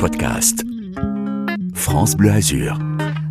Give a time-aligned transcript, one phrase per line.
[0.00, 0.64] podcast.
[1.74, 2.78] France Bleu Azur.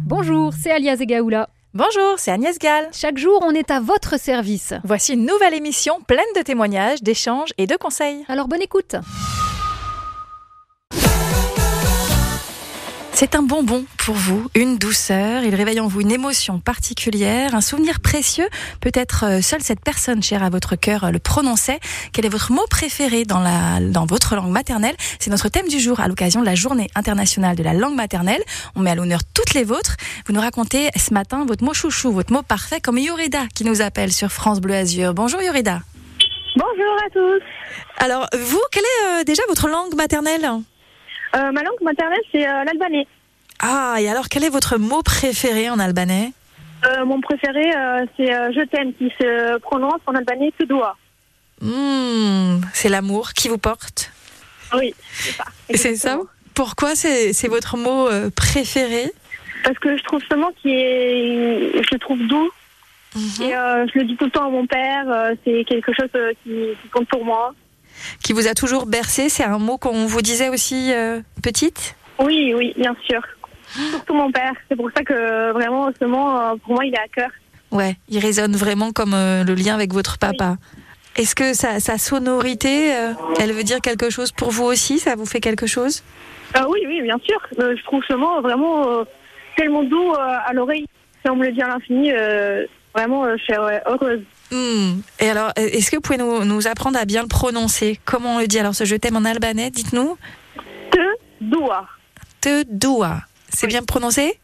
[0.05, 1.49] Bonjour, c'est Alias Egaoula.
[1.73, 2.87] Bonjour, c'est Agnès Gall.
[2.91, 4.75] Chaque jour, on est à votre service.
[4.83, 8.23] Voici une nouvelle émission pleine de témoignages, d'échanges et de conseils.
[8.27, 8.95] Alors bonne écoute.
[13.19, 15.43] C'est un bonbon pour vous, une douceur.
[15.43, 18.47] Il réveille en vous une émotion particulière, un souvenir précieux.
[18.79, 21.81] Peut-être euh, seule cette personne chère à votre cœur euh, le prononçait.
[22.13, 24.95] Quel est votre mot préféré dans, la, dans votre langue maternelle?
[25.19, 28.41] C'est notre thème du jour à l'occasion de la Journée internationale de la langue maternelle.
[28.77, 29.97] On met à l'honneur toutes les vôtres.
[30.25, 33.81] Vous nous racontez ce matin votre mot chouchou, votre mot parfait, comme Yorida qui nous
[33.81, 35.13] appelle sur France Bleu Azur.
[35.13, 35.81] Bonjour Yorida.
[36.55, 37.43] Bonjour à tous.
[37.97, 40.49] Alors vous, quelle est euh, déjà votre langue maternelle?
[41.35, 43.07] Euh, ma langue maternelle, c'est euh, l'albanais.
[43.59, 46.33] Ah, et alors quel est votre mot préféré en albanais?
[46.85, 47.71] Euh, mon préféré,
[48.15, 50.95] c'est Je t'aime, qui se prononce en albanais Kedua.
[51.61, 54.11] Hmm, C'est l'amour qui vous porte?
[54.73, 55.43] Oui, c'est ça.
[55.73, 56.19] C'est ça?
[56.53, 59.11] Pourquoi c'est votre mot préféré?
[59.65, 61.83] Parce que je trouve ce mot qui est.
[61.83, 62.49] Je le trouve doux.
[63.15, 63.41] Mhm.
[63.41, 63.51] Et
[63.93, 65.05] je le dis tout le temps à mon père.
[65.43, 66.09] c'est quelque chose
[66.43, 66.49] qui,
[66.81, 67.53] qui compte pour moi.
[68.23, 71.95] Qui vous a toujours bercé C'est un mot qu'on vous disait aussi euh, petite?
[72.19, 73.21] Oui, oui, bien sûr.
[73.91, 74.51] Surtout mon père.
[74.67, 77.29] C'est pour ça que vraiment, ce mot, euh, pour moi, il est à cœur.
[77.71, 80.57] Ouais, il résonne vraiment comme euh, le lien avec votre papa.
[81.15, 84.99] Est-ce que sa, sa sonorité, euh, elle veut dire quelque chose pour vous aussi?
[84.99, 86.03] Ça vous fait quelque chose?
[86.67, 87.39] Oui, oui, bien sûr.
[87.57, 89.03] Je trouve ce mot vraiment
[89.55, 90.87] tellement doux à l'oreille.
[91.23, 92.11] Si on me le dit à l'infini,
[92.95, 94.21] vraiment, je suis heureuse.
[94.51, 95.01] Hmm.
[95.19, 97.99] Et alors, euh, est-ce que vous pouvez nous, nous apprendre à bien le prononcer?
[98.05, 98.59] Comment on le dit?
[98.59, 100.17] Alors, ce je t'aime en albanais, dites-nous.
[100.91, 100.99] Te
[101.41, 101.85] doua.
[102.41, 103.21] Te doua.
[103.49, 104.39] C'est bien prononcé?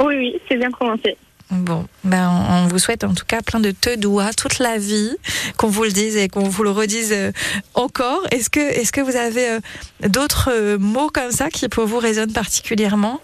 [0.00, 1.16] Oui, oui, c'est bien prononcé.
[1.50, 5.16] Bon, ben on vous souhaite en tout cas plein de te doigts toute la vie,
[5.56, 7.32] qu'on vous le dise et qu'on vous le redise euh,
[7.72, 8.20] encore.
[8.30, 9.60] Est-ce que, est-ce que vous avez euh,
[10.06, 13.20] d'autres mots comme ça qui pour vous résonnent particulièrement?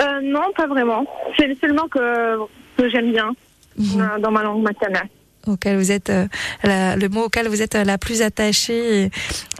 [0.00, 1.06] Euh, non, pas vraiment.
[1.38, 2.36] C'est le seul mot que,
[2.76, 3.32] que j'aime bien
[3.78, 5.08] euh, dans ma langue maternelle.
[5.46, 6.26] auquel vous êtes euh,
[6.62, 9.10] la- le mot auquel vous êtes euh, la plus attachée et,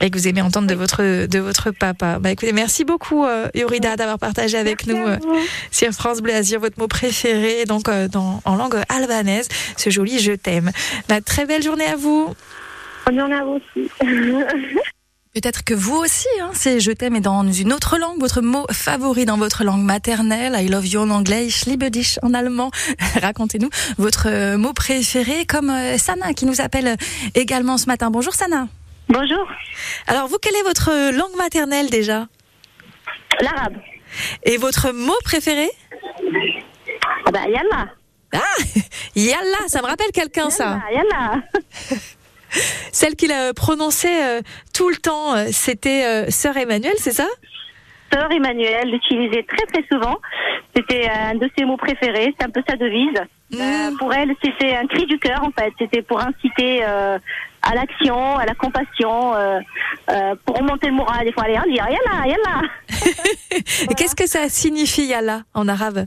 [0.00, 2.18] et que vous aimez entendre de votre de votre papa.
[2.18, 5.18] Bah écoutez, merci beaucoup euh, Yorida d'avoir partagé avec nous euh,
[5.70, 10.32] sur France Bleu votre mot préféré donc euh, dans, en langue albanaise, ce joli je
[10.32, 10.70] t'aime.
[11.08, 12.32] Bah, très belle journée à vous.
[13.06, 13.90] Bonne journée à vous aussi.
[15.34, 18.66] Peut-être que vous aussi, hein, c'est je t'aime, mais dans une autre langue, votre mot
[18.70, 22.70] favori dans votre langue maternelle, I love you en anglais, ich liebe dich en allemand.
[23.20, 23.68] Racontez-nous
[23.98, 26.96] votre euh, mot préféré, comme euh, Sana qui nous appelle
[27.34, 28.12] également ce matin.
[28.12, 28.68] Bonjour Sana.
[29.08, 29.44] Bonjour.
[30.06, 32.28] Alors vous, quelle est votre langue maternelle déjà?
[33.40, 33.74] L'arabe.
[34.44, 35.68] Et votre mot préféré?
[37.26, 37.88] Ah bah, yalla.
[38.32, 38.62] Ah,
[39.16, 40.78] Yalla, ça me rappelle quelqu'un ça.
[40.92, 41.42] Yalla.
[42.92, 44.40] Celle qu'il a prononcée euh,
[44.72, 47.26] tout le temps, euh, c'était euh, Sœur Emmanuel, c'est ça?
[48.12, 50.18] Sœur Emmanuel l'utilisait très très souvent.
[50.76, 53.18] C'était un de ses mots préférés, c'est un peu sa devise.
[53.54, 53.96] Euh, Mmh.
[53.98, 55.72] pour elle, c'était un cri du cœur en fait.
[55.78, 57.18] C'était pour inciter euh,
[57.62, 59.60] à l'action, à la compassion, euh,
[60.44, 61.24] pour remonter le moral.
[61.24, 62.62] Des fois, allez, on dit, yalla, yalla.
[63.90, 66.06] Et qu'est-ce que ça signifie Yalla en arabe?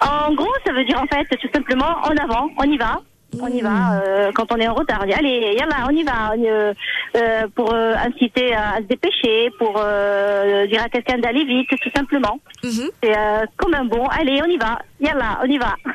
[0.00, 3.00] En gros, ça veut dire en fait tout simplement en avant, on y va.
[3.40, 5.02] On y va euh, quand on est en retard.
[5.02, 6.32] Allez, yalla, on y va.
[6.32, 6.72] Euh,
[7.16, 11.90] euh, pour euh, inciter à, se dépêcher, pour euh, dire à quelqu'un d'aller vite, tout
[11.94, 12.40] simplement.
[12.62, 12.90] Mhm.
[13.02, 14.06] C'est euh, comme un bon.
[14.06, 14.78] Allez, on y va.
[15.00, 15.76] Yalla, on y va.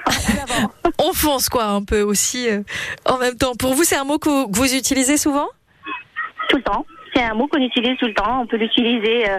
[0.99, 2.61] On fonce quoi un peu aussi euh,
[3.05, 3.55] en même temps.
[3.55, 5.47] Pour vous, c'est un mot que vous, que vous utilisez souvent?
[6.49, 6.85] Tout le temps.
[7.15, 8.41] C'est un mot qu'on utilise tout le temps.
[8.41, 9.37] On peut l'utiliser euh,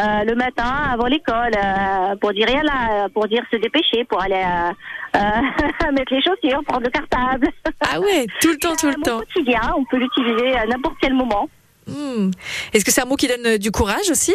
[0.00, 4.42] euh, le matin avant l'école euh, pour dire yalla, pour dire se dépêcher, pour aller
[5.92, 7.48] mettre les chaussures, prendre le cartable.
[7.80, 9.18] Ah ouais, tout le temps, tout le mot temps.
[9.18, 9.60] quotidien.
[9.76, 11.48] On peut l'utiliser à n'importe quel moment.
[11.86, 12.30] Hmm.
[12.72, 14.34] Est-ce que c'est un mot qui donne du courage aussi?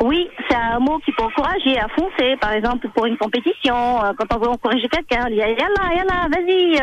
[0.00, 3.74] Oui, c'est un mot qui peut encourager à foncer, par exemple pour une compétition,
[4.18, 6.78] quand on veut encourager quelqu'un, on dit yalla, yalla, vas-y,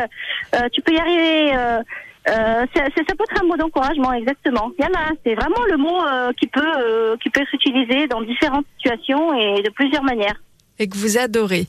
[0.55, 1.55] euh, tu peux y arriver.
[1.55, 1.81] euh,
[2.29, 4.72] euh, ça, ça- ça peut être un mot d'encouragement, exactement.
[4.79, 8.66] Yalla, c'est vraiment le mot euh, qui peut euh, qui peut être utilisé dans différentes
[8.78, 10.40] situations et de plusieurs manières.
[10.79, 11.67] et que vous adorez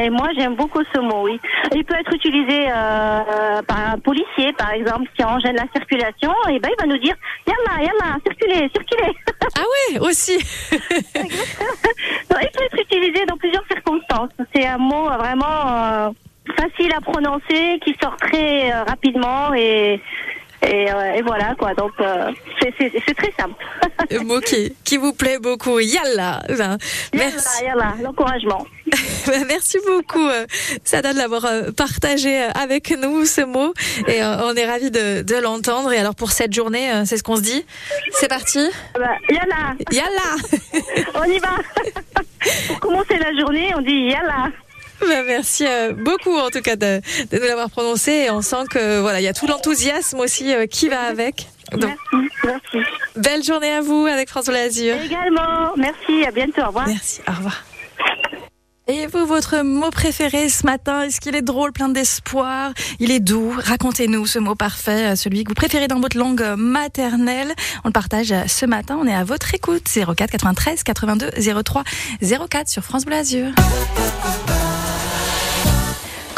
[0.00, 1.40] Et moi, j'aime beaucoup ce mot, oui.
[1.74, 6.32] Il peut être utilisé euh, euh, par un policier, par exemple, qui engêne la circulation,
[6.48, 7.16] et ben il va nous dire
[7.46, 9.12] Yalla, yalla, circulez, circulez.
[9.58, 10.38] Ah ouais, aussi
[12.30, 14.30] Non, il peut être utilisé dans plusieurs circonstances.
[14.54, 16.10] C'est un mot euh, vraiment euh,
[16.60, 20.00] facile à prononcer, qui sort très euh, rapidement et,
[20.62, 21.74] et, euh, et voilà quoi.
[21.74, 22.30] Donc euh,
[22.60, 23.54] c'est- très simple.
[24.10, 25.78] Le mot qui, qui vous plaît beaucoup.
[25.78, 26.76] Yalla Ben,
[27.14, 27.64] Merci.
[27.64, 28.66] Yalla, l'encouragement.
[29.26, 30.46] Bah, Merci beaucoup, euh,
[30.82, 31.46] Sada, de l'avoir
[31.76, 33.72] partagé avec nous ce mot.
[34.08, 35.92] Et on est ravis de, de l'entendre.
[35.92, 37.64] Et alors, pour cette journée, c'est ce qu'on se dit?
[38.12, 38.66] C'est parti?
[38.94, 40.28] Bah, yalla, Yalla
[41.14, 41.50] on y va.
[42.68, 44.48] Pour commencer la journée, on dit yalla.
[45.08, 47.00] Bah, Merci euh, beaucoup, en tout cas, de,
[47.30, 48.12] de nous l'avoir prononcé.
[48.12, 51.48] Et on sent que voilà, il y a tout l'enthousiasme aussi euh, qui va avec.
[51.72, 52.88] Donc, Merci, merci.
[53.16, 54.96] belle journée à vous avec France Bleu Azur.
[54.96, 56.86] Également, merci, à bientôt, au revoir.
[56.86, 57.64] Merci, au revoir.
[58.88, 62.72] Et vous, votre mot préféré ce matin, est-ce qu'il est drôle, plein d'espoir?
[62.98, 66.44] Il est doux Racontez-nous ce mot parfait, euh, celui que vous préférez dans votre langue
[66.56, 67.54] maternelle.
[67.84, 69.84] On le partage ce matin, on est à votre écoute.
[69.86, 71.30] 04 93 82
[71.62, 71.84] 03
[72.48, 73.52] 04 sur France Bleu Azur.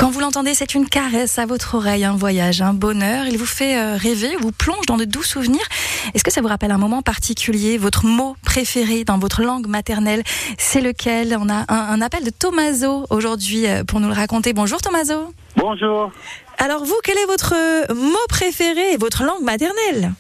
[0.03, 3.27] Quand vous l'entendez, c'est une caresse à votre oreille, un voyage, un bonheur.
[3.29, 5.65] Il vous fait euh, rêver, vous plonge dans de doux souvenirs.
[6.13, 10.25] Est-ce que ça vous rappelle un moment particulier, votre mot préféré dans votre langue maternelle?
[10.59, 11.37] C'est lequel?
[11.39, 14.53] On a un, un appel de Tomaso aujourd'hui euh, pour nous le raconter.
[14.53, 15.33] Bonjour Tomaso.
[15.55, 16.11] Bonjour.
[16.59, 20.15] Alors vous, quel est votre euh, mot préféré et votre langue maternelle?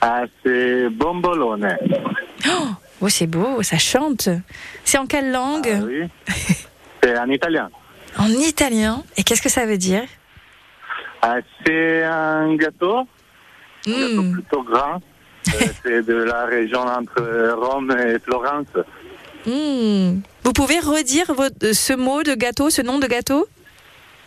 [0.00, 1.76] Ah, c'est Bombolone.
[3.02, 4.30] Oh, c'est beau, ça chante.
[4.86, 5.68] C'est en quelle langue?
[5.70, 6.08] Ah oui.
[7.02, 7.68] C'est en italien.
[8.18, 9.02] En italien.
[9.16, 10.04] Et qu'est-ce que ça veut dire
[11.22, 13.06] Ah, c'est un gâteau,
[13.86, 14.32] un gâteau Hmm.
[14.32, 15.00] plutôt grand.
[15.54, 18.66] Euh, c'est de la région entre Rome et Florence.
[19.46, 20.20] Hmm.
[20.44, 23.46] Vous pouvez redire votre- ce mot de gâteau, ce nom de gâteau?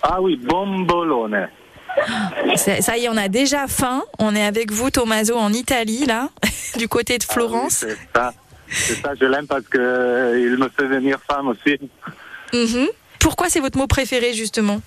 [0.02, 1.48] Ah oui, Bombolone.
[2.58, 4.04] Ça ça y est, on a déjà faim.
[4.20, 6.30] On est avec vous, Tommaso, en Italie, là,
[6.78, 7.86] du côté de Florence.
[8.14, 8.34] Ah oui,
[8.68, 9.02] c'est ça.
[9.02, 11.80] Ça, je l'aime parce que euh, il me fait venir femme aussi.
[12.54, 12.88] Mhm.
[13.25, 14.80] Pourquoi c'est votre mot préféré, justement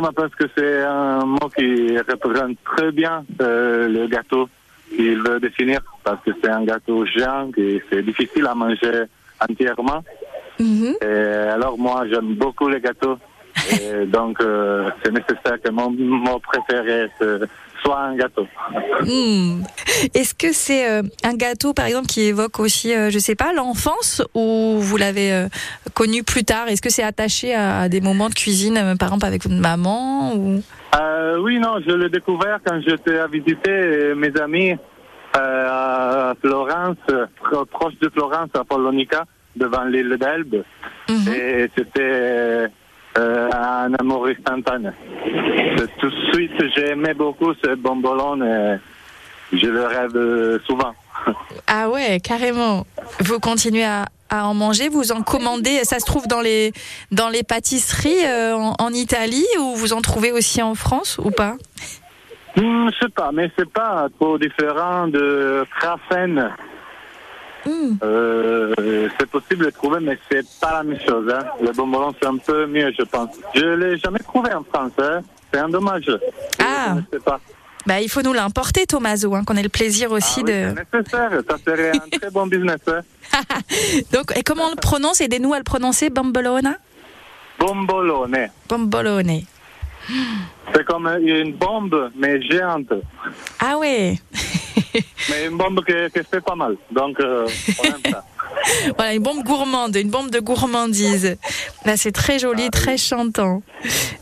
[0.00, 4.48] moi, parce que c'est un mot qui représente très bien euh, le gâteau
[4.88, 5.80] qu'il veut définir.
[6.04, 9.02] Parce que c'est un gâteau géant et c'est difficile à manger
[9.40, 10.02] entièrement.
[10.60, 10.94] Mhm.
[11.02, 13.18] Et alors moi, j'aime beaucoup les gâteaux.
[13.72, 17.44] Et donc, euh, c'est nécessaire que mon mot préféré ce-
[17.84, 18.46] soit un gâteau.
[19.04, 19.62] Hmm.
[20.14, 23.52] Est-ce que c'est euh, un gâteau, par exemple, qui évoque aussi, euh, je sais pas,
[23.52, 25.48] l'enfance ou vous l'avez euh,
[25.92, 26.68] connu plus tard?
[26.68, 29.60] Est-ce que c'est attaché à, à des moments de cuisine, euh, par exemple, avec votre
[29.60, 30.62] maman ou...
[31.40, 34.76] Oui, non, je l'ai découvert quand j'étais à visiter mes amis
[35.34, 36.96] à Florence,
[37.42, 39.24] pro- proche de Florence, à Polonica,
[39.56, 40.62] devant l'île d'Elbe.
[41.08, 41.32] Mhm.
[41.34, 42.68] Et c'était
[43.18, 44.90] euh, un amour instantané.
[45.98, 48.78] Tout de suite, j'ai aimé beaucoup ce bonbon et
[49.52, 50.92] je le rêve euh, souvent.
[51.66, 52.84] Ah ouais, carrément.
[53.20, 55.84] Vous continuez à, à en manger, vous en commandez.
[55.84, 56.72] Ça se trouve dans les
[57.10, 61.30] dans les pâtisseries euh, en, en Italie ou vous en trouvez aussi en France ou
[61.30, 61.56] pas?
[62.56, 66.50] Hmm, je sais pas, mais c'est pas trop différent de Krafen.
[67.66, 67.96] Hmm.
[68.02, 71.30] Euh, c'est possible de trouver, mais c'est pas la même chose.
[71.32, 71.44] Hein.
[71.62, 73.30] Le bonbon, c'est un peu mieux, je pense.
[73.54, 74.92] Je l'ai jamais trouvé en France.
[74.98, 75.20] Hein.
[75.52, 76.10] C'est un dommage.
[76.58, 76.94] Ah.
[76.94, 77.40] Je ne sais pas.
[77.86, 80.74] Bah, il faut nous l'importer, Tommaso, hein, qu'on ait le plaisir aussi Ah oui, de.
[80.92, 81.30] c'est nécessaire.
[81.48, 82.78] Ça serait un très bon business.
[82.86, 83.00] Hein.
[84.12, 85.20] Donc, et comment on le prononce?
[85.20, 86.76] Aidez-nous à le prononcer, Bombolona
[87.58, 88.48] Bombolone.
[88.68, 89.42] Bombolone.
[90.74, 92.92] C'est comme une bombe, mais géante.
[93.60, 94.18] Ah ouais.
[95.30, 96.76] Mais une bombe qui, qui fait pas mal.
[96.90, 97.46] Donc, euh,
[97.78, 98.24] on aime ça.
[98.96, 101.36] Voilà, une bombe gourmande, une bombe de gourmandise.
[101.84, 103.62] Bah, c'est très joli, très chantant.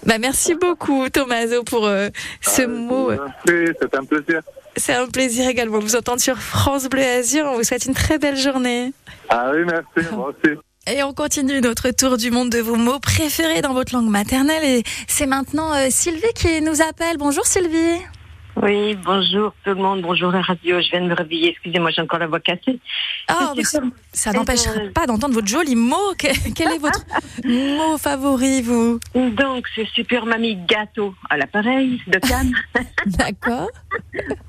[0.06, 2.08] Bah, merci beaucoup, Tommaso, pour euh,
[2.40, 3.10] ce mot.
[3.48, 4.40] Oui, c'est un plaisir.
[4.76, 7.44] C'est un plaisir également de vous entendre sur France Bleu Azur.
[7.46, 8.92] On vous souhaite une très belle journée.
[9.28, 10.08] Ah oui, merci.
[10.12, 10.54] Moi aussi.
[10.86, 14.64] Et on continue notre tour du monde de vos mots préférés dans votre langue maternelle.
[14.64, 17.18] Et c'est maintenant euh, Sylvie qui nous appelle.
[17.18, 18.00] Bonjour Sylvie.
[18.54, 22.02] Oui, bonjour tout le monde, bonjour la radio, je viens de me réveiller, excusez-moi, j'ai
[22.02, 22.78] encore la voix cassée.
[23.26, 23.80] Ah, super.
[24.12, 25.96] ça n'empêcherait Euh, pas d'entendre votre joli mot.
[26.18, 27.02] Que- Quel est votre
[27.44, 29.00] mot favori, vous?
[29.14, 32.52] Donc, c'est Super Mamie Gâteau à l'appareil de Cannes,
[33.06, 33.70] D'accord.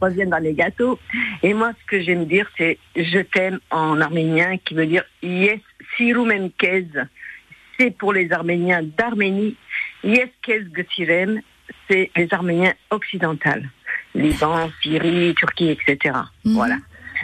[0.01, 0.99] revient dans les gâteaux.
[1.41, 5.61] Et moi, ce que j'aime dire, c'est je t'aime en arménien, qui veut dire Yes
[5.95, 6.87] Sirumemkez.
[7.79, 9.55] C'est pour les Arméniens d'Arménie.
[10.03, 11.39] Yes Kez Getsirem,
[11.89, 13.49] c'est les Arméniens occidentaux.
[14.15, 16.15] Liban, Syrie, Turquie, etc.
[16.45, 16.53] Mhm.
[16.53, 16.77] Voilà.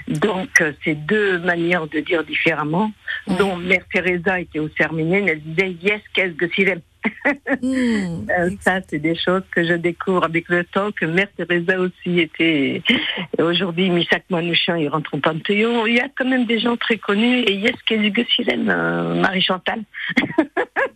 [0.07, 2.91] Donc, euh, c'est deux manières de dire différemment,
[3.27, 3.35] Ouais.
[3.37, 6.79] dont Mère Teresa était aussi arménienne, elle disait Yes, qu'est-ce que Sirem
[7.61, 8.25] Hmm.
[8.29, 12.19] Euh, Ça, c'est des choses que je découvre avec le temps, que Mère Teresa aussi
[12.19, 12.81] était.
[13.39, 15.85] Aujourd'hui, Misak Manouchian, il rentre au Panthéon.
[15.87, 17.39] Il y a quand même des gens très connus.
[17.47, 19.81] Et Yes, qu'est-ce que Sirem, euh, Marie Chantal.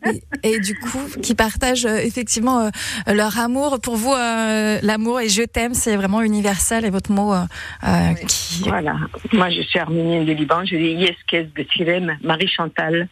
[0.06, 3.80] Et, et du coup, qui partagent euh, effectivement euh, leur amour.
[3.82, 7.44] Pour vous, euh, l'amour et je t'aime, c'est vraiment universel et votre mot euh,
[7.86, 8.64] euh, qui.
[8.64, 8.96] Voilà.
[9.32, 10.66] Moi, je suis arménienne de Liban.
[10.66, 13.08] Je dis Yes, qu'est-ce que Sirem, Marie Chantal.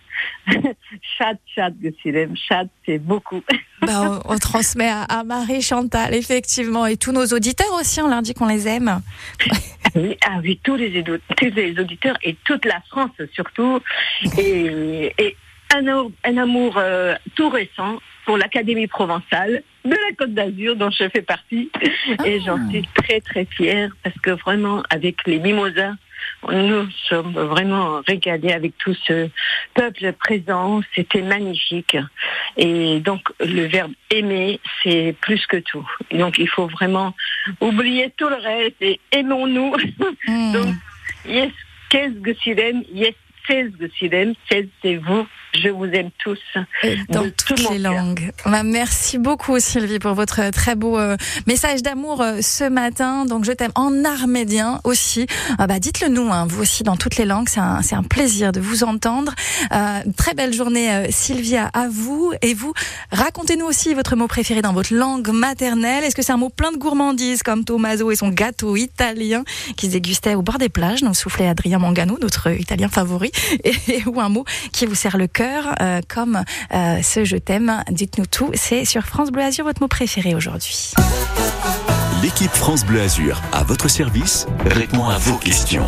[1.17, 3.41] chat, chat, Gussilem, chat, c'est beaucoup.
[3.81, 8.07] Bah, on, on transmet à, à Marie Chantal, effectivement, et tous nos auditeurs aussi, on
[8.07, 9.01] leur dit qu'on les aime.
[9.95, 13.81] Oui, ah oui, tous les, tous les auditeurs et toute la France surtout.
[14.37, 15.35] Et, et
[15.75, 20.91] un, amour- un amour euh, tout récent pour l'Académie provençale de la Côte d'Azur dont
[20.91, 21.71] je fais partie.
[22.25, 25.93] Et j'en suis très très fière parce que vraiment avec les mimosas,
[26.51, 29.27] nous sommes vraiment régalés avec tout ce
[29.73, 30.81] peuple présent.
[30.93, 31.97] C'était magnifique.
[32.57, 35.87] Et donc le verbe aimer, c'est plus que tout.
[36.11, 37.15] Donc il faut vraiment
[37.59, 39.73] oublier tout le reste et aimons-nous.
[40.27, 40.51] Hmm.
[40.53, 40.75] Donc,
[41.25, 41.51] yes,
[41.89, 42.31] qu'est-ce que
[42.93, 43.13] Yes,
[43.47, 43.67] c'est
[44.49, 45.27] que c'est vous.
[45.53, 46.39] Je vous aime tous.
[46.83, 48.31] Et dans tout toutes les langues.
[48.45, 53.25] Bah, merci beaucoup Sylvie pour votre très beau euh, message d'amour euh, ce matin.
[53.25, 55.27] Donc je t'aime en arménien aussi.
[55.57, 57.49] Ah bah dites-le nous, hein, vous aussi dans toutes les langues.
[57.49, 59.33] C'est un, un plaisir de vous entendre.
[59.73, 62.73] Euh, très belle journée Sylvie à vous et vous.
[63.11, 66.05] Racontez-nous aussi votre mot préféré dans votre langue maternelle.
[66.05, 69.43] Est-ce que c'est un mot plein de gourmandise comme Tommaso et son gâteau italien
[69.75, 73.31] qui se dégustait au bord des plages, nous soufflait Adrien Mangano, notre italien favori,
[73.63, 75.40] et, ou un mot qui vous serre le cœur
[75.81, 76.43] euh, comme
[76.73, 77.83] euh, ce je t'aime.
[77.89, 78.51] Dites-nous tout.
[78.53, 80.93] C'est sur France Bleu Azur votre mot préféré aujourd'hui.
[82.21, 85.87] L'équipe France Bleu Azur, à votre service, répond à vos questions.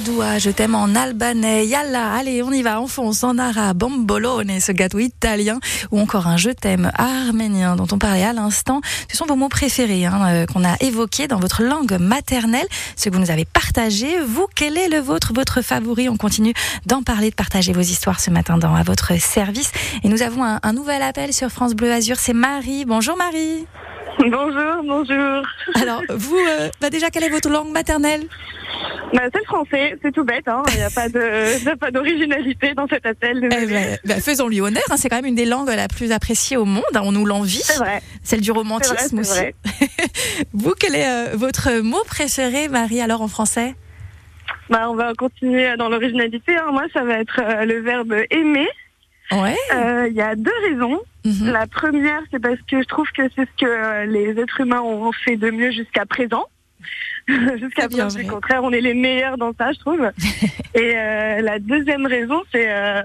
[0.00, 1.66] Je t'aime en albanais.
[1.66, 5.58] Yalla, allez, on y va, on fonce en arabe, bombolone, ce gâteau italien,
[5.90, 8.80] ou encore un je t'aime arménien dont on parlait à l'instant.
[9.10, 13.08] Ce sont vos mots préférés hein, euh, qu'on a évoqués dans votre langue maternelle, ce
[13.08, 14.20] que vous nous avez partagé.
[14.20, 16.08] Vous, quel est le vôtre, votre favori?
[16.08, 16.54] On continue
[16.86, 19.72] d'en parler, de partager vos histoires ce matin dans à votre service.
[20.04, 22.18] Et nous avons un, un nouvel appel sur France Bleu Azur.
[22.20, 22.84] C'est Marie.
[22.84, 23.66] Bonjour Marie.
[24.30, 25.42] Bonjour, bonjour.
[25.80, 28.22] Alors, vous, euh, bah déjà, quelle est votre langue maternelle
[29.14, 30.48] Bah, c'est le français, c'est tout bête.
[30.48, 30.62] hein.
[30.72, 33.38] Il n'y a pas de, il y a pas d'originalité dans cet appel.
[33.44, 34.82] Eh ben, ben, faisons-lui honneur.
[34.90, 36.82] hein, c'est quand même une des langues la plus appréciée au monde.
[36.94, 37.60] hein, on nous l'envie.
[37.62, 38.02] C'est vrai.
[38.24, 39.38] Celle du vrai, romantisme c'est aussi.
[39.40, 39.54] vrai.
[40.52, 43.74] Vous, quel est euh, votre mot préféré, Marie, alors en français?
[44.68, 46.56] Bah, on va continuer dans l'originalité.
[46.56, 46.70] hein.
[46.72, 48.68] Moi, ça va être euh, le verbe aimer.
[49.30, 49.56] Ouais.
[49.74, 51.00] Euh, Il y a deux raisons.
[51.28, 51.50] Mhm.
[51.52, 54.80] La première, c'est parce que je trouve que c'est ce que euh, les êtres humains
[54.80, 56.46] ont fait de mieux jusqu'à présent.
[57.58, 58.24] jusqu'à du vrai.
[58.24, 60.10] contraire, on est les meilleurs dans ça, je trouve.
[60.74, 63.02] Et euh, la deuxième raison, c'est euh,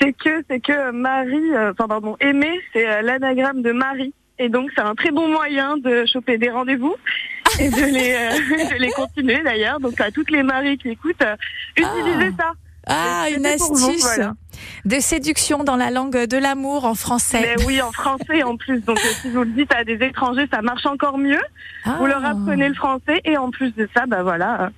[0.00, 4.14] c'est que c'est que Marie, euh, enfin pardon, aimer, c'est euh, l'anagramme de Marie.
[4.38, 6.96] Et donc c'est un très bon moyen de choper des rendez-vous
[7.60, 9.78] et de les euh, de les continuer d'ailleurs.
[9.78, 11.36] Donc à toutes les Maries qui écoutent, euh,
[11.76, 12.52] utilisez ça.
[12.86, 14.34] Ah, une pour vous, astuce voilà.
[14.84, 17.40] De séduction dans la langue de l'amour en français.
[17.56, 18.80] Mais oui, en français en plus.
[18.80, 21.40] Donc euh, si vous le dites à des étrangers, ça marche encore mieux.
[21.84, 21.96] Ah.
[21.98, 24.68] Vous leur apprenez le français et en plus de ça, bah voilà, euh,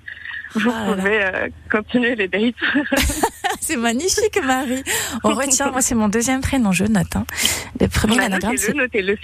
[0.55, 2.55] vous Ah pouvez euh, continuer les dates.
[3.61, 4.85] C'est magnifique, Marie.
[5.25, 7.17] On retient, moi, c'est mon deuxième prénom, je note.
[7.17, 7.25] Hein.
[7.81, 9.17] Le premier Bah, anagramme, notez-le, notez-le.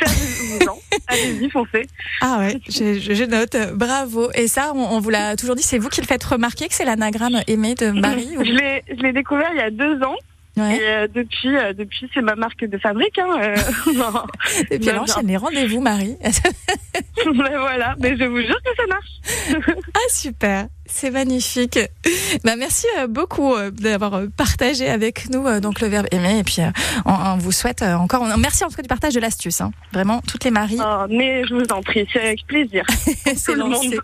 [1.07, 1.87] Allez-y, foncez.
[2.21, 3.57] Ah ouais, je, je- je note.
[3.75, 4.31] Bravo.
[4.35, 6.75] Et ça, on, on vous l'a toujours dit, c'est vous qui le faites remarquer que
[6.75, 10.17] c'est l'anagramme aimé de Marie ou- je l'ai découvert il y a deux ans.
[10.57, 10.77] Ouais.
[10.77, 13.19] Et euh, depuis, euh, depuis, c'est ma marque de fabrique.
[13.19, 13.57] Hein, euh,
[13.95, 14.25] non.
[14.71, 16.17] Et puis elle enchaîne les rendez-vous, Marie.
[17.27, 19.77] Mais voilà, mais je vous jure que ça marche.
[19.95, 21.79] Ah super, c'est magnifique.
[22.45, 26.45] Bah merci euh, beaucoup euh, d'avoir euh, partagé avec nous donc le verbe aimer et
[26.45, 26.59] puis
[27.05, 29.61] on, on vous souhaite encore on- merci en tout cas du partage de l'astuce.
[29.61, 29.73] hein.
[29.93, 32.85] Vraiment toutes les maries, Oh, mais je vous en prie, c'est avec plaisir.
[33.37, 33.95] c'est le monde.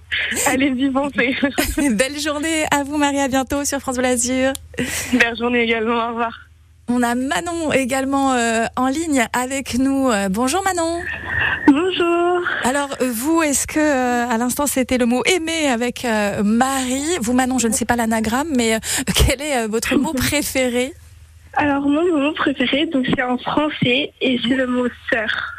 [0.46, 0.88] Allez-y.
[1.90, 4.08] Belle journée à vous Marie, à bientôt sur France Bleu.
[5.12, 6.47] Belle journée également, au revoir.
[6.90, 10.10] On a Manon également euh, en ligne avec nous.
[10.10, 11.02] Euh, bonjour Manon.
[11.66, 12.40] Bonjour.
[12.64, 16.06] Alors euh, vous, est-ce que euh, à l'instant c'était le mot aimer avec
[16.42, 17.18] Marie?
[17.20, 18.78] Vous Manon, je ne sais pas l'anagramme, mais
[19.26, 20.94] quel est votre mot préféré?
[21.54, 25.58] Alors, mon mot préféré, donc c'est en français et c'est le mot sœur.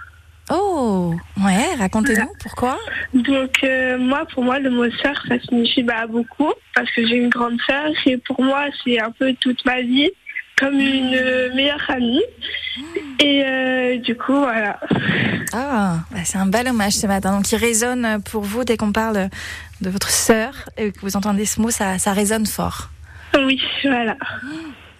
[0.52, 1.14] Oh,
[1.46, 2.78] ouais, racontez-nous pourquoi?
[3.14, 7.18] Donc, euh, moi, pour moi, le mot sœur, ça signifie bah, beaucoup parce que j'ai
[7.18, 10.10] une grande sœur et pour moi, c'est un peu toute ma vie
[10.60, 12.22] comme une euh, meilleure amie.
[13.20, 14.80] Et euh, du coup, voilà.
[15.54, 17.36] Ah, bah, c'est un bel hommage ce matin.
[17.36, 19.30] Donc, il résonne pour vous dès qu'on parle
[19.82, 22.90] de votre sœur et que vous entendez ce mot, ça, ça résonne fort.
[23.36, 24.18] Oui, voilà.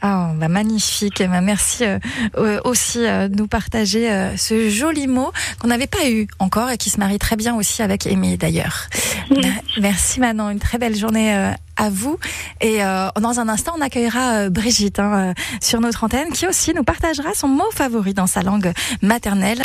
[0.02, 1.22] Ah, bah magnifique.
[1.28, 2.00] Bah, merci euh,
[2.38, 6.70] euh, aussi euh, de nous partager euh, ce joli mot qu'on n'avait pas eu encore
[6.70, 8.88] et qui se marie très bien aussi avec Aimé d'ailleurs.
[9.30, 9.42] Oui.
[9.44, 9.50] Euh,
[9.82, 12.18] Merci Manon, une très belle journée euh, à vous.
[12.62, 16.48] Et euh, dans un instant, on accueillera euh, Brigitte hein, euh, sur notre antenne qui
[16.48, 19.62] aussi nous partagera son mot favori dans sa langue maternelle.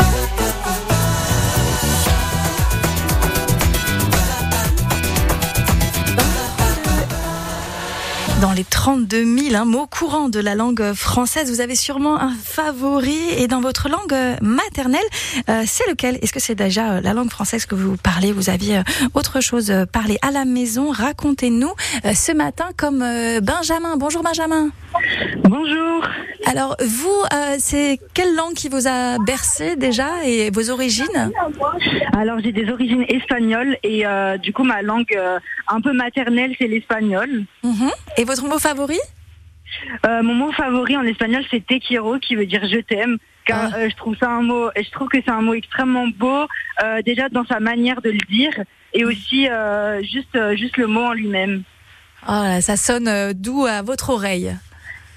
[8.41, 12.33] Dans les 32 000 hein, mots courants de la langue française, vous avez sûrement un
[12.33, 13.17] favori.
[13.38, 15.05] Et dans votre langue maternelle,
[15.49, 16.19] euh, c'est lequel?
[16.21, 18.33] Est-ce que c'est déjà euh, la langue française que vous parlez?
[18.33, 18.83] Vous aviez euh,
[19.14, 21.73] autre chose parlé à la maison Racontez-nous
[22.14, 23.05] ce matin comme
[23.41, 23.97] Benjamin.
[23.97, 24.71] Bonjour Benjamin.
[25.45, 26.05] Bonjour.
[26.47, 27.23] Alors vous,
[27.59, 31.33] c'est quelle langue qui vous a bercé déjà et vos origines?
[32.12, 34.05] Alors j'ai des origines espagnoles et
[34.43, 35.19] du coup ma langue
[35.69, 37.45] un peu maternelle c'est l'espagnol.
[37.62, 37.91] Mhm.
[38.19, 38.99] Et votre mot favori
[40.07, 43.71] Euh, mon mot favori en espagnol c'est te quiero qui veut dire je t'aime car
[43.73, 43.76] Ah.
[43.78, 46.47] euh, je trouve ça un mot je trouve que c'est un mot extrêmement beau
[46.83, 48.54] euh, déjà dans sa manière de le dire
[48.93, 51.62] et aussi euh, juste juste le mot en lui-même.
[52.28, 54.57] Là, ça sonne doux à votre oreille.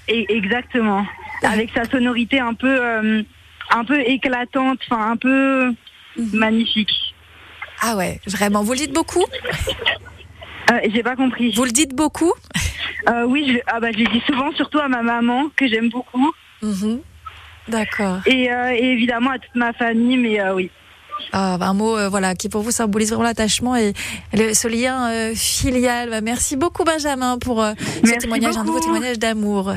[0.08, 1.06] Et exactement
[1.42, 2.74] avec sa sonorité un peu
[3.70, 5.72] un peu éclatante, enfin un peu
[6.32, 7.14] magnifique.
[7.80, 8.62] Ah ouais, vraiment.
[8.64, 9.24] Vous le dites beaucoup?
[10.70, 11.52] Euh, j'ai pas compris.
[11.54, 12.32] Vous le dites beaucoup
[13.08, 15.88] Euh, oui, je, ah bah, je le dis souvent, surtout à ma maman, que j'aime
[15.88, 16.32] beaucoup.
[16.62, 17.00] Mhm.
[17.68, 18.18] D'accord.
[18.26, 20.70] Et, euh, et évidemment à toute ma famille, mais euh, oui.
[21.32, 23.92] Ah, bah, un mot euh, voilà, qui pour vous symbolise vraiment l'attachement et
[24.34, 26.10] le, ce lien euh, filial.
[26.10, 27.62] Bah, merci beaucoup Benjamin pour
[28.04, 29.72] ce témoignage, un nouveau témoignage d'amour.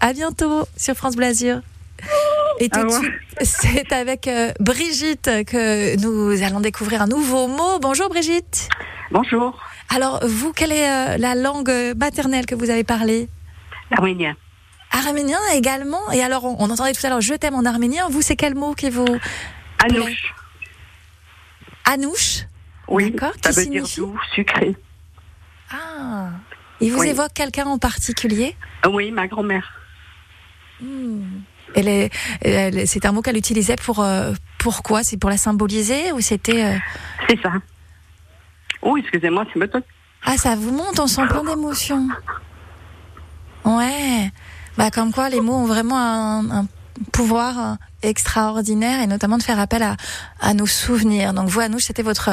[0.00, 1.60] À bientôt sur France Blasure.
[2.60, 3.12] Et tout de suite,
[3.42, 7.78] c'est avec euh, Brigitte que nous allons découvrir un nouveau mot.
[7.80, 8.68] Bonjour Brigitte.
[9.10, 9.58] Bonjour,
[9.94, 13.28] Alors vous, quelle est euh, la langue maternelle que vous avez parlé
[13.90, 14.34] l'arménien.
[14.90, 16.10] Arménien également.
[16.12, 18.08] Et alors, on, on entendait tout à l'heure, je t'aime en arménien.
[18.08, 19.06] Vous, c'est quel mot qui vous.
[19.84, 20.34] Anouche.
[21.84, 22.40] Anouche
[22.88, 24.74] Oui, D'accord, ça qui veut dire doux, sucré.
[25.70, 26.30] Ah
[26.80, 27.08] Il vous Oui.
[27.08, 28.56] évoque quelqu'un en particulier
[28.90, 29.72] Oui, ma grand-mère.
[30.80, 31.22] Hmm.
[31.74, 32.10] Elle est,
[32.42, 35.02] elle- c'est un mot qu'elle utilisait pour euh, pourquoi?
[35.02, 36.76] C'est pour la symboliser ou c'était euh,
[37.28, 37.52] C'est ça.
[38.82, 39.68] Oh, excusez-moi, c'est me
[40.28, 42.08] ah ça vous monte on sent plein d'émotions
[43.64, 44.32] ouais
[44.76, 46.66] bah comme quoi les mots ont vraiment un, un
[47.12, 49.96] pouvoir euh, extraordinaire et notamment de faire appel à,
[50.40, 52.30] à nos souvenirs donc vous Anouche c'était votre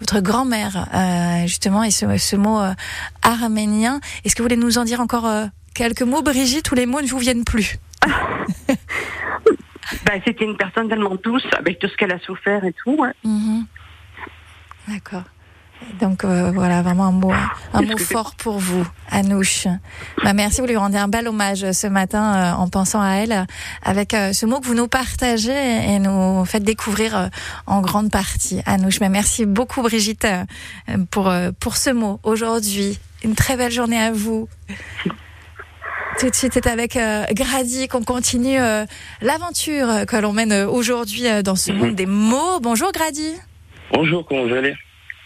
[0.00, 2.72] votre grand-mère euh, justement et ce, ce mot euh,
[3.22, 6.86] arménien est-ce que vous voulez nous en dire encore euh, quelques mots Brigitte ou les
[6.86, 7.78] mots ne vous viennent plus?
[10.06, 12.98] Ben, c'était une personne tellement douce avec tout ce qu'elle a souffert et tout.
[13.22, 13.66] Mhm.
[14.88, 15.24] D'accord.
[16.00, 17.32] Donc euh, voilà, vraiment un mot,
[17.72, 19.66] un mot fort pour vous, Anouche.
[20.22, 23.46] Bah, merci, vous lui rendez un bel hommage ce matin euh, en pensant à elle,
[23.82, 27.26] avec euh, ce mot que vous nous partagez et nous faites découvrir euh,
[27.66, 29.00] en grande partie, Anouche.
[29.00, 32.98] Mais merci beaucoup, Brigitte, euh, pour, euh, pour ce mot aujourd'hui.
[33.22, 34.48] Une très belle journée à vous.
[36.18, 38.84] Tout de suite, c'est avec euh, Grady qu'on continue euh,
[39.20, 42.60] l'aventure que l'on mène euh, aujourd'hui euh, dans ce monde des mots.
[42.60, 43.34] Bonjour Grady.
[43.92, 44.74] Bonjour, comment vous allez?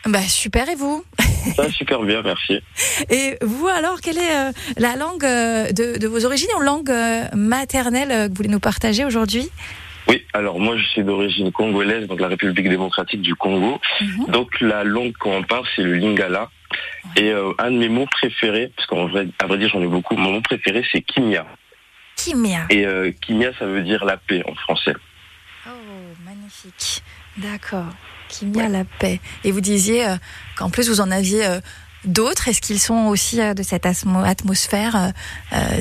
[0.07, 1.05] Bah super et vous
[1.71, 2.61] super bien, merci.
[3.11, 6.91] Et vous alors, quelle est euh, la langue euh, de, de vos origines ou langue
[6.91, 9.49] euh, maternelle que vous voulez nous partager aujourd'hui?
[10.09, 13.81] Oui, alors moi je suis d'origine congolaise, donc la République démocratique du Congo.
[14.01, 14.27] Mhm.
[14.29, 16.51] Donc la langue qu'on parle, c'est le lingala.
[17.17, 20.17] Et un de mes mots préférés, parce qu'en vrai, à vrai dire j'en ai beaucoup,
[20.17, 21.47] mon mot préféré c'est kimia.
[22.17, 22.67] Kimia.
[22.71, 22.87] Et
[23.21, 24.95] kimia ça veut dire la paix en français.
[25.67, 25.71] Oh,
[26.25, 27.03] magnifique.
[27.37, 27.93] D'accord.
[28.29, 29.21] Kimia, la paix.
[29.45, 30.17] Et vous disiez euh,
[30.57, 31.61] qu'en plus vous en aviez euh,
[32.05, 32.49] d'autres.
[32.49, 35.13] Est-ce qu'ils sont aussi euh, de cette atmosphère,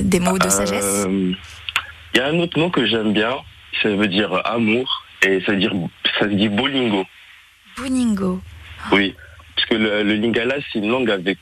[0.02, 1.06] des mots de sagesse?
[1.08, 3.36] Il y a un autre mot que j'aime bien,
[3.84, 5.74] ça veut dire amour, et ça veut dire,
[6.20, 7.06] ça se dit bolingo.
[7.78, 8.42] Boningo.
[8.92, 9.14] Oui,
[9.56, 11.40] parce que le, le lingala, c'est une langue avec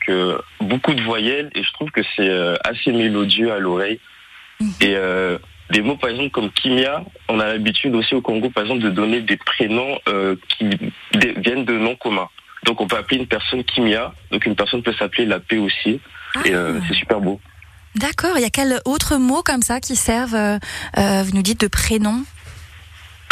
[0.60, 2.30] beaucoup de voyelles et je trouve que c'est
[2.66, 4.00] assez mélodieux à l'oreille.
[4.60, 4.74] Mhm.
[4.82, 4.96] Et
[5.72, 8.90] des mots, par exemple, comme Kimia, on a l'habitude aussi au Congo, par exemple, de
[8.90, 10.70] donner des prénoms euh, qui
[11.14, 12.30] viennent de noms communs.
[12.66, 16.00] Donc on peut appeler une personne Kimia, donc une personne peut s'appeler la paix aussi,
[16.46, 17.40] et euh, Ah, c'est super beau.
[17.96, 18.38] D'accord.
[18.38, 20.58] Il y a quel autre mot comme ça qui servent, euh,
[20.98, 22.24] euh, vous nous dites, de prénom?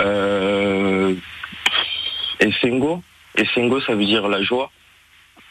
[0.01, 1.13] Euh,
[2.39, 3.03] Essengo,
[3.35, 4.71] Essengo, ça veut dire la joie.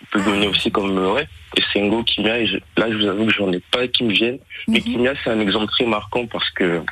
[0.03, 2.39] On peut donner aussi comme euh, ouais, Essengo, Kimia.
[2.39, 4.39] Et je- là, je vous avoue que j'en ai pas qui me viennent.
[4.69, 4.85] Mais Mhm.
[4.85, 6.83] Kimia, c'est un exemple très marquant parce que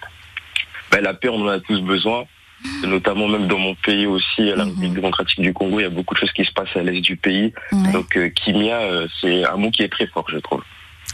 [0.91, 2.25] ben, la paix, on en a tous besoin.
[2.85, 4.71] Notamment même dans mon pays aussi, à la Mhm.
[4.73, 7.01] République démocratique du Congo, il y a beaucoup de choses qui se passent à l'est
[7.01, 7.55] du pays.
[7.93, 10.63] Donc euh, Kimia, euh, c'est un mot qui est très fort, je trouve.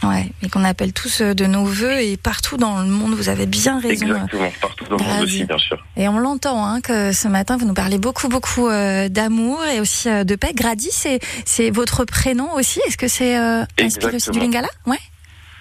[0.03, 3.29] Ouais, et qu'on appelle tous euh, de nos voeux et partout dans le monde, vous
[3.29, 4.05] avez bien raison.
[4.05, 5.83] Exactement, partout dans le monde aussi, bien sûr.
[5.95, 9.79] Et on l'entend hein, que ce matin, vous nous parlez beaucoup, beaucoup euh, d'amour et
[9.79, 10.51] aussi euh, de paix.
[10.53, 12.79] Grady, c'est votre prénom aussi?
[12.87, 14.67] Est-ce que c'est euh, inspiré aussi du lingala?
[14.85, 14.99] Ouais.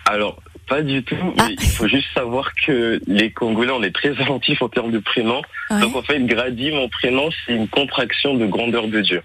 [0.05, 1.49] Alors, pas du tout, mais Ah.
[1.51, 5.42] il faut juste savoir que les Congolais, on est très attentifs en termes de prénoms.
[5.70, 5.81] Ouais.
[5.81, 9.22] Donc en fait, Grady, mon prénom, c'est une contraction de grandeur de Dieu.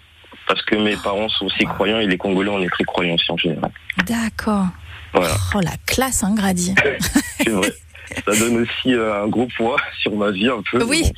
[0.48, 3.32] Parce que mes parents sont aussi croyants et les Congolais, on est très croyants aussi
[3.32, 3.72] en général.
[4.08, 4.66] D'accord.
[5.14, 6.74] Voilà, Oh la classe, hein, Grady.
[7.38, 7.74] c'est vrai.
[8.26, 10.84] Ça donne aussi euh, un gros poids sur ma vie un peu.
[10.84, 11.12] Oui,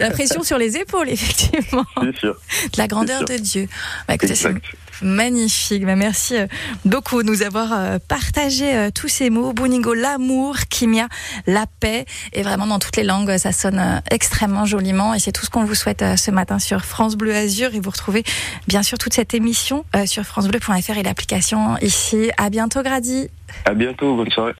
[0.00, 1.84] la pression sur les épaules, effectivement.
[2.02, 2.36] c'est sûr.
[2.72, 3.36] De la grandeur de.
[3.38, 3.68] Dieu.
[4.06, 4.64] Bah, écoutez, Exact.
[5.00, 5.86] magnifique.
[5.86, 6.46] Bah, merci euh,
[6.84, 9.52] beaucoup de nous avoir euh, partagé tous ces mots.
[9.52, 11.08] Boningo, l'amour, Kimia,
[11.46, 12.04] la paix.
[12.32, 15.14] Et vraiment, dans toutes les langues, ça sonne extrêmement joliment.
[15.14, 17.74] Et c'est tout ce qu'on vous souhaite ce matin sur France Bleu Azur.
[17.74, 18.24] Et vous retrouvez
[18.66, 22.30] bien sûr toute cette émission sur FranceBleu.fr et l'application ici.
[22.36, 23.28] À bientôt, Grady.
[23.64, 24.54] À bientôt, bonne soirée.